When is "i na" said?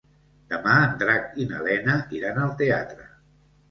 1.45-1.63